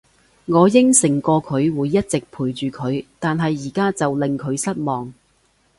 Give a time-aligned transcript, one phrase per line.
[0.47, 5.13] 我應承過佢會一直陪住佢，但係而家就令佢失望